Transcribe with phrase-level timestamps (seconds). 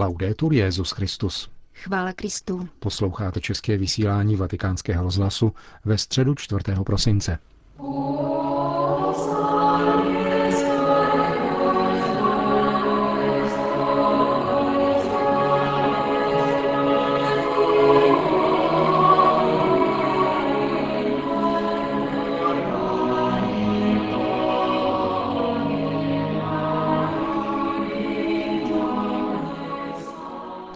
[0.00, 1.50] Laudetur Jezus Christus.
[1.74, 2.68] Chvála Kristu.
[2.78, 5.52] Posloucháte české vysílání Vatikánského rozhlasu
[5.84, 6.60] ve středu 4.
[6.86, 7.38] prosince.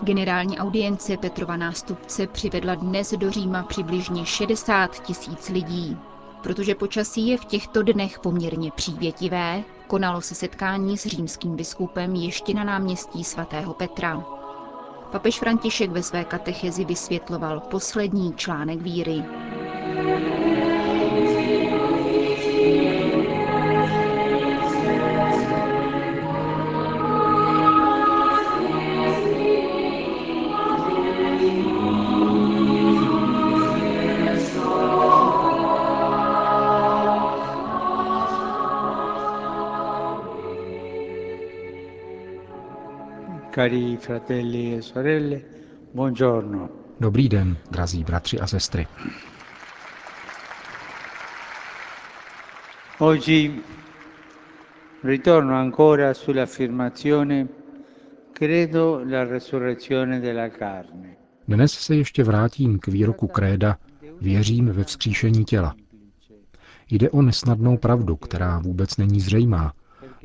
[0.05, 5.97] Generální audience Petrova nástupce přivedla dnes do Říma přibližně 60 tisíc lidí.
[6.43, 12.55] Protože počasí je v těchto dnech poměrně přívětivé, konalo se setkání s římským biskupem ještě
[12.55, 14.25] na náměstí svatého Petra.
[15.13, 19.25] Papež František ve své katechezi vysvětloval poslední článek víry.
[43.55, 45.41] Cari fratelli e sorelle,
[45.93, 46.71] buongiorno.
[46.99, 48.87] Dobrý den, drazí bratři a sestry.
[52.99, 53.63] Oggi
[55.03, 57.49] ritorno ancora sull'affermazione
[58.33, 61.17] credo la resurrezione della carne.
[61.49, 63.79] Dnes se ještě vrátím k výroku kréda
[64.21, 65.75] Věřím ve vzkříšení těla.
[66.91, 69.73] Jde o nesnadnou pravdu, která vůbec není zřejmá,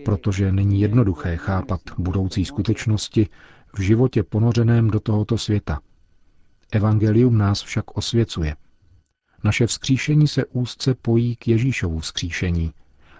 [0.05, 3.27] protože není jednoduché chápat budoucí skutečnosti
[3.75, 5.79] v životě ponořeném do tohoto světa.
[6.71, 8.55] Evangelium nás však osvěcuje.
[9.43, 12.73] Naše vzkříšení se úzce pojí k Ježíšovu vzkříšení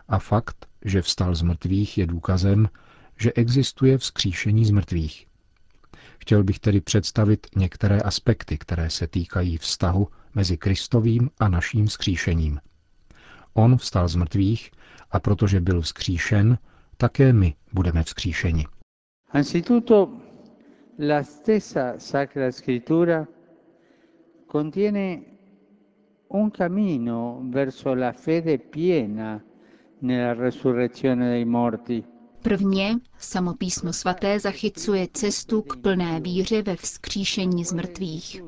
[0.08, 2.70] a fakt, že vstal z mrtvých, je důkazem,
[3.20, 5.28] že existuje vzkříšení z mrtvých.
[6.20, 12.60] Chtěl bych tedy představit některé aspekty, které se týkají vztahu mezi Kristovým a naším vzkříšením.
[13.54, 14.72] On vstal z mrtvých
[15.12, 16.58] a protože byl vzkříšen,
[17.00, 18.66] také my budeme vzkříšeni.
[19.32, 20.10] Anzitutto
[21.00, 23.28] la stessa Sacra Scrittura
[24.52, 25.22] contiene
[26.28, 29.42] un cammino verso la fede piena
[30.02, 32.04] nella resurrezione dei morti.
[32.42, 38.42] Prvně samopísmo svaté zachycuje cestu k plné víře ve vzkříšení z mrtvých.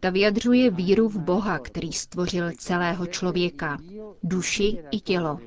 [0.00, 3.78] Ta vyjadřuje víru v Boha, který stvořil celého člověka,
[4.22, 5.38] duši i tělo.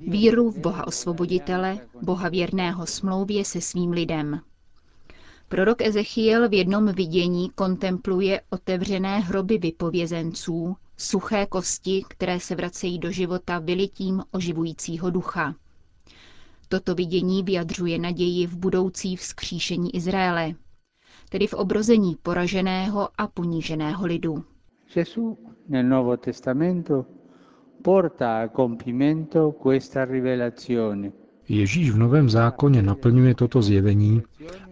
[0.00, 4.40] Víru v Boha osvoboditele, Boha věrného smlouvě se svým lidem.
[5.48, 13.10] Prorok Ezechiel v jednom vidění kontempluje otevřené hroby vypovězenců, suché kosti, které se vracejí do
[13.10, 15.54] života vylitím oživujícího ducha.
[16.68, 20.54] Toto vidění vyjadřuje naději v budoucí vzkříšení Izraele,
[21.28, 24.44] tedy v obrození poraženého a poníženého lidu.
[24.94, 25.38] Gesù
[25.68, 27.06] nel Nuovo Testamento
[27.82, 31.12] porta a compimento questa rivelazione.
[31.48, 34.22] Ježíš v Novém zákoně naplňuje toto zjevení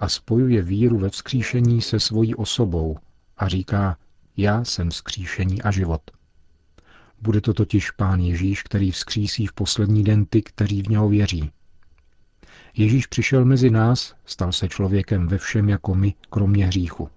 [0.00, 2.96] a spojuje víru ve vzkříšení se svojí osobou
[3.36, 3.96] a říká,
[4.36, 6.02] já jsem vzkříšení a život.
[7.22, 11.50] Bude to totiž Pán Ježíš, který vzkřísí v poslední den ty, kteří v něho věří.
[12.76, 17.08] Ježíš přišel mezi nás, stal se člověkem ve všem jako my, kromě hříchu.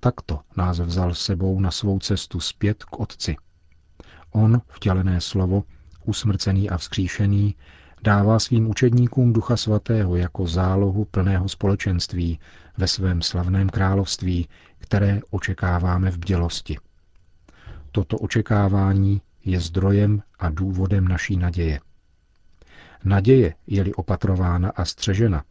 [0.00, 3.36] Takto nás vzal sebou na svou cestu zpět k Otci.
[4.36, 5.64] On, vtělené slovo,
[6.04, 7.54] usmrcený a vzkříšený,
[8.02, 12.38] dává svým učedníkům Ducha Svatého jako zálohu plného společenství
[12.78, 14.48] ve svém slavném království,
[14.78, 16.76] které očekáváme v bdělosti.
[17.92, 21.80] Toto očekávání je zdrojem a důvodem naší naděje.
[23.04, 25.44] Naděje je-li opatrována a střežena,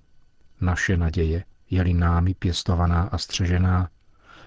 [0.62, 3.90] naše naděje je-li námi pěstovaná a střežená,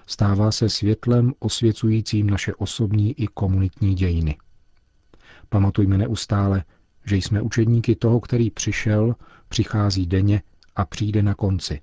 [0.09, 4.37] stává se světlem osvěcujícím naše osobní i komunitní dějiny.
[5.49, 6.63] Pamatujme neustále,
[7.05, 9.15] že jsme učedníky toho, který přišel,
[9.49, 10.41] přichází denně
[10.75, 11.81] a přijde na konci.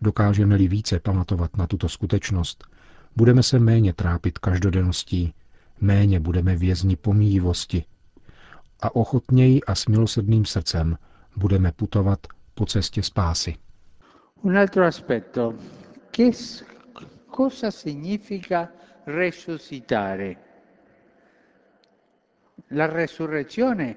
[0.00, 2.64] Dokážeme-li více pamatovat na tuto skutečnost,
[3.16, 5.34] budeme se méně trápit každodenností,
[5.80, 7.84] méně budeme vězni pomíjivosti
[8.80, 10.98] a ochotněji a s milosrdným srdcem
[11.36, 12.18] budeme putovat
[12.54, 13.54] po cestě spásy.
[14.42, 15.54] Un altro aspetto,
[16.10, 16.32] che
[17.30, 18.70] cosa significa
[19.04, 20.36] resuscitare?
[22.68, 23.96] La resurrezione,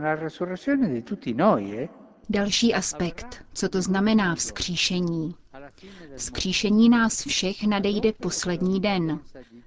[0.00, 1.88] la resurrezione di tutti noi, eh?
[2.28, 5.34] Další aspekt, co to znamená vzkříšení.
[6.16, 9.20] Vzkříšení nás všech nadejde poslední den,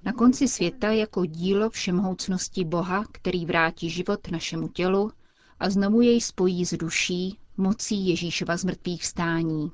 [0.04, 5.12] na konci světa jako dílo všemhoucnosti Boha, který vrátí život našemu tělu
[5.60, 9.72] a znovu jej spojí s duší, mocí Ježíšova zmrtvých vstání.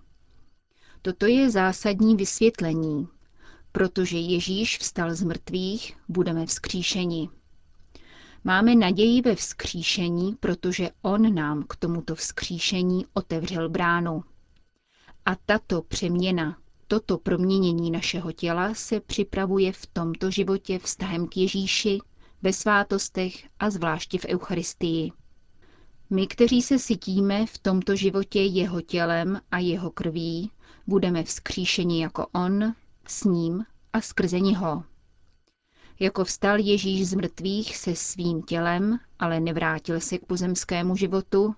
[1.01, 3.07] Toto je zásadní vysvětlení.
[3.71, 7.29] Protože Ježíš vstal z mrtvých, budeme vzkříšeni.
[8.43, 14.23] Máme naději ve vzkříšení, protože On nám k tomuto vzkříšení otevřel bránu.
[15.25, 16.57] A tato přeměna,
[16.87, 21.99] toto proměnění našeho těla se připravuje v tomto životě vztahem k Ježíši,
[22.41, 25.11] ve svátostech a zvláště v Eucharistii.
[26.13, 30.51] My, kteří se sytíme v tomto životě jeho tělem a jeho krví,
[30.87, 32.75] budeme vzkříšeni jako on,
[33.07, 34.83] s ním a skrze něho.
[35.99, 41.55] Jako vstal Ježíš z mrtvých se svým tělem, ale nevrátil se k pozemskému životu,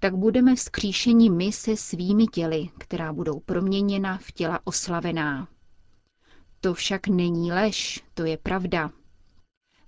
[0.00, 5.48] tak budeme vzkříšeni my se svými těly, která budou proměněna v těla oslavená.
[6.60, 8.90] To však není lež, to je pravda.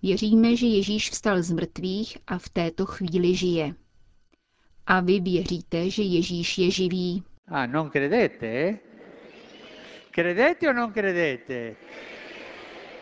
[0.02, 3.75] Věříme, že Ježíš vstal z mrtvých a v této chvíli žije.
[4.90, 7.22] A vy věříte, že Ježíš je živý?
[7.48, 8.78] Ah, non credete?
[10.10, 11.76] Credete o non credete?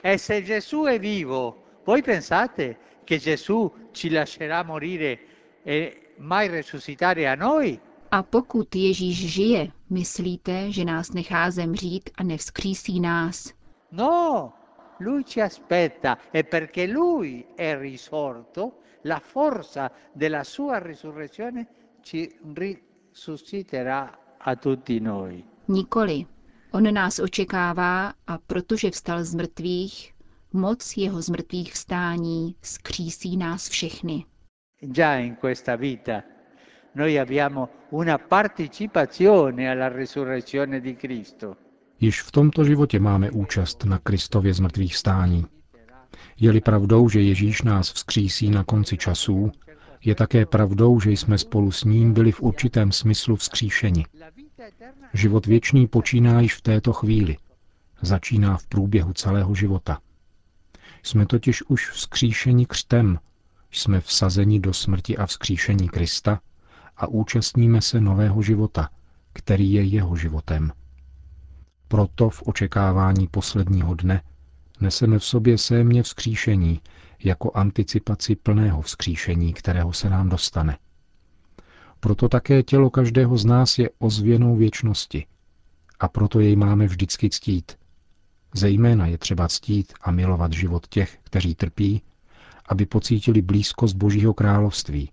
[0.03, 5.19] E se Gesù è vivo, voi pensate che Gesù ci lascerà morire
[5.65, 7.81] e mai resuscitare a noi?
[8.11, 13.53] A pokud Ježíš žije, myslíte, že nás nechá zemřít a nevzkřísí nás?
[13.93, 14.53] No,
[14.99, 21.67] lui ci aspetta e perché lui è risorto, la forza della sua risurrezione
[22.03, 25.45] ci risusciterà a tutti noi.
[25.67, 26.27] Nikoli.
[26.73, 30.15] On nás očekává a protože vstal z mrtvých,
[30.53, 34.25] moc jeho z mrtvých vstání skřísí nás všechny.
[34.81, 36.23] Già in questa vita
[36.95, 41.57] noi abbiamo una partecipazione alla risurrezione di Cristo.
[42.01, 45.47] Již v tomto životě máme účast na Kristově z mrtvých stání.
[46.41, 49.53] Je-li pravdou, že Ježíš nás vzkřísí na konci časů,
[50.05, 54.05] je také pravdou, že jsme spolu s ním byli v určitém smyslu vzkříšeni.
[55.15, 57.37] Život věčný počíná již v této chvíli.
[58.03, 59.99] Začíná v průběhu celého života.
[61.03, 63.19] Jsme totiž už vzkříšeni křtem,
[63.71, 66.41] jsme vsazeni do smrti a vzkříšení Krista
[66.97, 68.91] a účastníme se nového života,
[69.33, 70.73] který je jeho životem.
[71.89, 74.23] Proto v očekávání posledního dne
[74.81, 76.81] neseme v sobě sémě vzkříšení
[77.25, 80.79] jako anticipaci plného vzkříšení, kterého se nám dostane.
[82.01, 85.27] Proto také tělo každého z nás je ozvěnou věčnosti
[86.01, 87.73] a proto jej máme vždycky ctít.
[88.55, 92.03] Zejména je třeba ctít a milovat život těch, kteří trpí,
[92.67, 95.11] aby pocítili blízkost Božího království,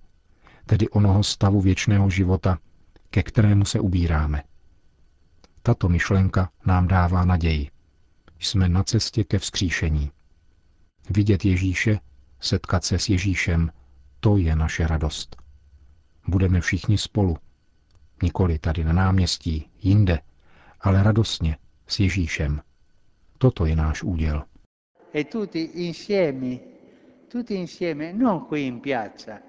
[0.66, 2.60] tedy onoho stavu věčného života,
[3.10, 4.44] ke kterému se ubíráme.
[5.65, 7.69] Tato myšlenka nám dává naději.
[8.39, 10.12] Jsme na cestě ke vzkříšení.
[11.09, 12.00] Vidět Ježíše,
[12.39, 13.71] setkat se s Ježíšem,
[14.19, 15.35] to je naše radost.
[16.27, 17.38] Budeme všichni spolu.
[18.23, 20.19] Nikoli tady na náměstí, jinde,
[20.81, 21.57] ale radostně
[21.88, 22.62] s Ježíšem.
[23.38, 24.44] Toto je náš úděl.
[25.15, 26.57] E tutti insieme,
[27.31, 29.39] tutti insieme, non qui in piazza,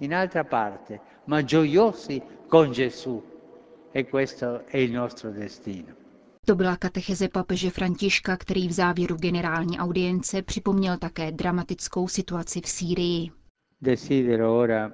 [0.00, 3.30] in altra parte, ma gioiosi con Gesù.
[3.94, 5.94] E questo è il nostro destino.
[6.46, 12.68] To byla katecheze papeže Františka, který v závěru generální audience připomněl také dramatickou situaci v
[12.68, 13.30] Sýrii.
[13.82, 14.92] Desidero ora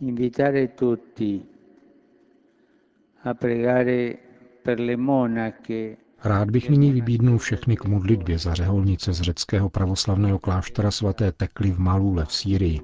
[0.00, 1.42] invitare tutti
[3.24, 4.14] a pregare
[4.62, 10.38] per le monache Rád bych nyní vybídnul všechny k modlitbě za řeholnice z řeckého pravoslavného
[10.38, 12.80] kláštera svaté Tekly v Malule v Sýrii.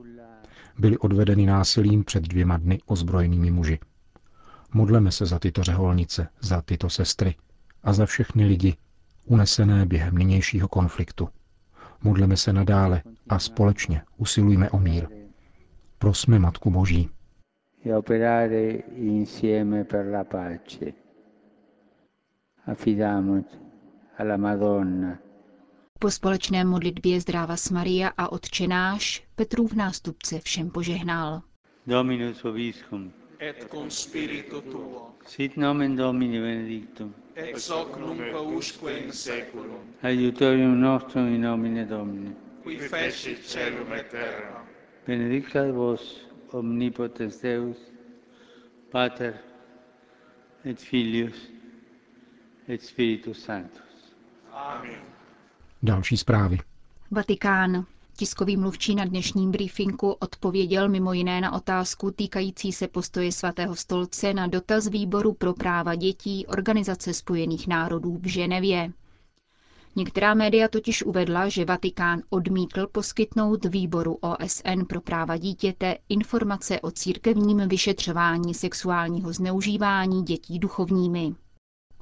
[0.78, 3.78] Byly odvedeny násilím před dvěma dny ozbrojenými muži.
[4.72, 7.34] Modleme se za tyto řeholnice, za tyto sestry
[7.82, 8.76] a za všechny lidi,
[9.24, 11.28] unesené během nynějšího konfliktu.
[12.02, 15.08] Modleme se nadále a společně usilujme o mír.
[15.98, 17.10] Prosme Matku Boží.
[17.84, 20.94] e operare insieme per la pace.
[22.66, 23.56] Affidiamoci
[24.18, 25.18] alla Madonna.
[25.98, 31.42] Po společné modlitbě Zdrávas Maria a Otčenáš Petrův nástupce všem požehnal.
[31.86, 33.12] Dominus vobiscum.
[33.40, 37.14] Et cum spiritu tuo, Sit nomen Domini benedictum.
[37.34, 38.20] ex hoc nunc
[38.56, 42.34] usque in seculum, Aiutorium nostrum in nomine Domini.
[42.62, 44.64] qui fecit celum et terra.
[45.06, 46.00] Benedicat vos
[46.52, 47.76] omnipotens Deus,
[48.90, 49.34] Pater
[50.64, 51.48] et Filius
[52.68, 54.12] et Spiritus Sanctus.
[54.52, 55.00] Amen.
[55.82, 56.58] Další zprávy.
[57.10, 57.86] Vatikán.
[58.16, 64.34] Tiskový mluvčí na dnešním briefingu odpověděl mimo jiné na otázku týkající se postoje svatého stolce
[64.34, 68.92] na dotaz výboru pro práva dětí Organizace spojených národů v Ženevě.
[69.96, 76.90] Některá média totiž uvedla, že Vatikán odmítl poskytnout výboru OSN pro práva dítěte informace o
[76.90, 81.34] církevním vyšetřování sexuálního zneužívání dětí duchovními.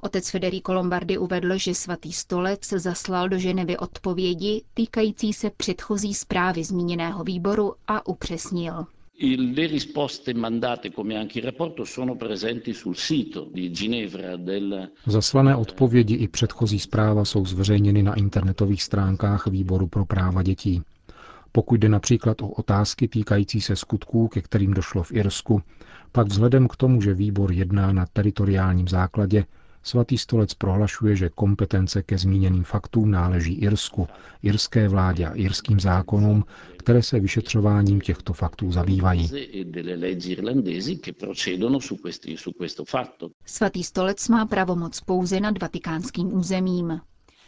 [0.01, 6.63] Otec Federico Lombardi uvedl, že svatý stolec zaslal do Ženevy odpovědi týkající se předchozí zprávy
[6.63, 8.85] zmíněného výboru a upřesnil.
[9.21, 14.87] Le risposte mandate, come anche il rapporto, sono presenti sul sito di Ginevra del...
[15.07, 20.81] Zaslané odpovědi i předchozí zpráva jsou zveřejněny na internetových stránkách Výboru pro práva dětí.
[21.51, 25.61] Pokud jde například o otázky týkající se skutků, ke kterým došlo v Irsku,
[26.11, 29.45] pak vzhledem k tomu, že výbor jedná na teritoriálním základě,
[29.83, 34.07] Svatý stolec prohlašuje, že kompetence ke zmíněným faktům náleží Irsku,
[34.43, 36.43] irské vládě a irským zákonům,
[36.77, 39.31] které se vyšetřováním těchto faktů zabývají.
[43.45, 47.01] Svatý stolec má pravomoc pouze nad vatikánským územím.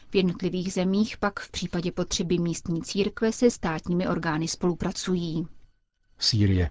[0.10, 5.48] V jednotlivých zemích pak v případě potřeby místní církve se státními orgány spolupracují.
[6.20, 6.70] Sýrie.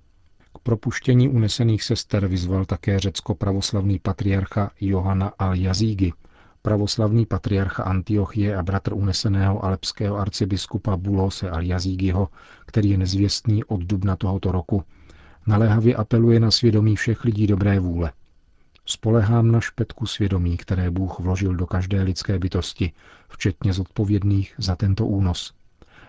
[0.63, 6.13] Propuštění unesených sester vyzval také řecko-pravoslavný patriarcha Johana al-Jazígy,
[6.63, 12.29] pravoslavný patriarcha Antiochie a bratr uneseného alepského arcibiskupa Bulose al-Jazígyho,
[12.67, 14.85] který je nezvěstný od dubna tohoto roku,
[15.47, 18.13] naléhavě apeluje na svědomí všech lidí dobré vůle.
[18.87, 22.93] Spolehám na špetku svědomí, které Bůh vložil do každé lidské bytosti,
[23.29, 25.53] včetně zodpovědných za tento únos.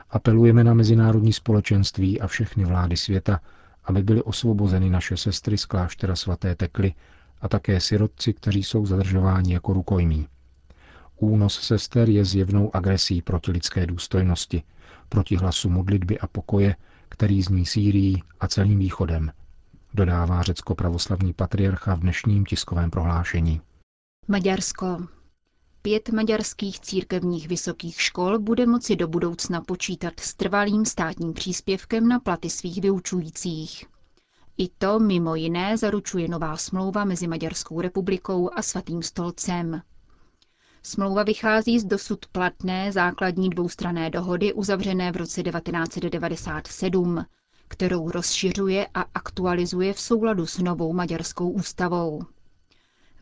[0.10, 3.40] Apelujeme na mezinárodní společenství a všechny vlády světa,
[3.84, 6.94] aby byly osvobozeny naše sestry z kláštera svaté Tekly
[7.42, 10.28] a také sirotci, kteří jsou zadržováni jako rukojmí.
[11.18, 14.64] Únos sester je zjevnou agresí proti lidské důstojnosti,
[15.10, 16.76] proti hlasu modlitby a pokoje,
[17.10, 19.32] který zní Sýrií a celým východem,
[19.94, 23.62] dodává řecko-pravoslavní patriarcha v dnešním tiskovém prohlášení.
[24.28, 25.08] Maďarsko.
[25.84, 32.20] Pět maďarských církevních vysokých škol bude moci do budoucna počítat s trvalým státním příspěvkem na
[32.20, 33.86] platy svých vyučujících.
[34.58, 39.82] I to mimo jiné zaručuje nová smlouva mezi Maďarskou republikou a Svatým stolcem.
[40.84, 47.26] Smlouva vychází z dosud platné základní dvoustranné dohody uzavřené v roce 1997,
[47.68, 52.22] kterou rozšiřuje a aktualizuje v souladu s novou maďarskou ústavou.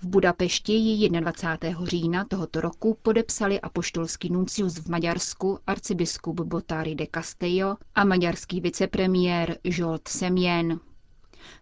[0.01, 1.85] V Budapešti ji 21.
[1.85, 9.57] října tohoto roku podepsali apoštolský nuncius v Maďarsku arcibiskup Botari de Castello a maďarský vicepremiér
[9.63, 10.79] Žolt Semjen.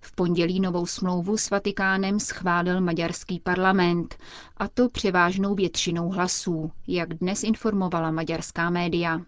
[0.01, 4.15] V pondělí novou smlouvu s Vatikánem schválil maďarský parlament,
[4.58, 9.22] a to převážnou většinou hlasů, jak dnes informovala maďarská média.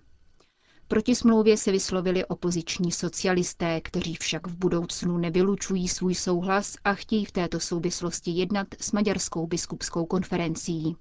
[0.89, 7.25] Proti smlouvě se vyslovili opoziční socialisté, kteří však v budoucnu nevylučují svůj souhlas a chtějí
[7.25, 10.95] v této souvislosti jednat s Maďarskou biskupskou konferencí.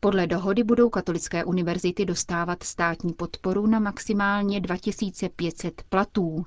[0.00, 6.46] Podle dohody budou katolické univerzity dostávat státní podporu na maximálně 2500 platů,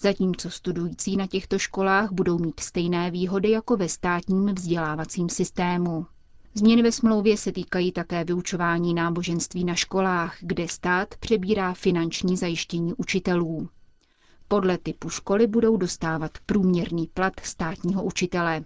[0.00, 6.06] zatímco studující na těchto školách budou mít stejné výhody jako ve státním vzdělávacím systému.
[6.58, 12.94] Změny ve smlouvě se týkají také vyučování náboženství na školách, kde stát přebírá finanční zajištění
[12.94, 13.68] učitelů.
[14.48, 18.64] Podle typu školy budou dostávat průměrný plat státního učitele.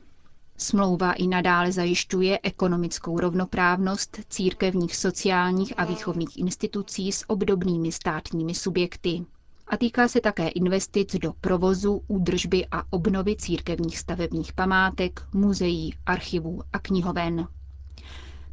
[0.56, 9.24] Smlouva i nadále zajišťuje ekonomickou rovnoprávnost církevních sociálních a výchovných institucí s obdobnými státními subjekty.
[9.66, 16.62] A týká se také investic do provozu, údržby a obnovy církevních stavebních památek, muzeí, archivů
[16.72, 17.48] a knihoven.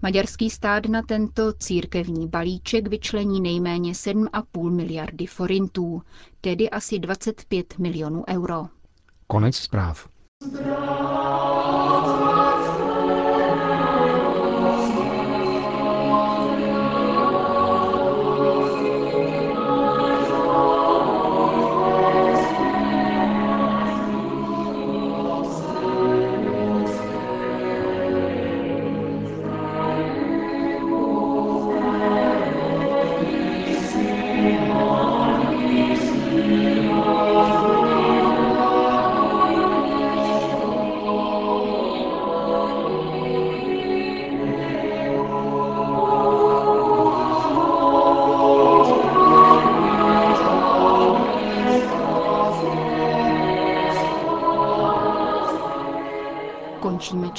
[0.01, 6.01] Maďarský stát na tento církevní balíček vyčlení nejméně 7,5 miliardy forintů,
[6.41, 8.65] tedy asi 25 milionů euro.
[9.27, 10.07] Konec zpráv.
[10.39, 11.08] Končíme